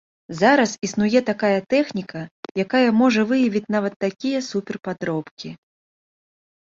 Зараз 0.37 0.71
існуе 0.87 1.19
такая 1.27 1.59
тэхніка, 1.73 2.21
якая 2.65 2.83
можа 3.03 3.21
выявіць 3.33 3.65
нават 3.79 3.93
такія 4.07 4.39
супер-падробкі. 4.51 5.49